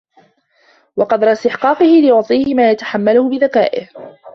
[0.97, 3.89] وَقَدْرَ اسْتِحْقَاقِهِ لِيُعْطِيَهُ مَا يَتَحَمَّلُهُ بِذَكَائِهِ